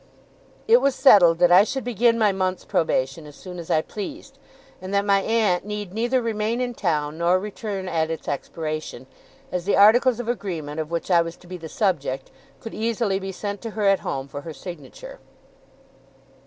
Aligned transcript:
It 0.67 0.77
was 0.81 0.95
settled 0.95 1.37
that 1.37 1.51
I 1.51 1.63
should 1.63 1.83
begin 1.83 2.17
my 2.17 2.31
month's 2.31 2.65
probation 2.65 3.27
as 3.27 3.35
soon 3.35 3.59
as 3.59 3.69
I 3.69 3.83
pleased, 3.83 4.39
and 4.81 4.91
that 4.95 5.05
my 5.05 5.19
aunt 5.21 5.63
need 5.63 5.93
neither 5.93 6.23
remain 6.23 6.59
in 6.59 6.73
town 6.73 7.19
nor 7.19 7.37
return 7.39 7.87
at 7.87 8.09
its 8.09 8.27
expiration, 8.27 9.05
as 9.51 9.65
the 9.65 9.77
articles 9.77 10.19
of 10.19 10.27
agreement, 10.27 10.79
of 10.79 10.89
which 10.89 11.11
I 11.11 11.21
was 11.21 11.35
to 11.37 11.45
be 11.45 11.57
the 11.57 11.69
subject, 11.69 12.31
could 12.59 12.73
easily 12.73 13.19
be 13.19 13.31
sent 13.31 13.61
to 13.61 13.69
her 13.77 13.83
at 13.85 13.99
home 13.99 14.27
for 14.27 14.41
her 14.41 14.53
signature. 14.53 15.19